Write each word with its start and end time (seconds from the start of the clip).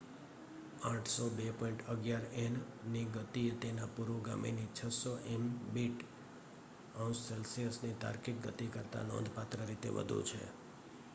802.11n 0.81 2.55
ની 2.91 3.09
ગતિ 3.15 3.41
એ 3.47 3.59
તેના 3.59 3.89
પુરોગામીની 3.93 4.65
600 4.75 5.11
એમબીટ/સે. 5.31 6.07
ની 7.79 7.99
તાર્કિક 7.99 8.37
ગતિ 8.45 8.71
કરતા 8.71 9.03
નોંધપાત્ર 9.05 9.59
રીતે 9.65 9.89
વધુ 9.95 10.17
છે 10.25 10.41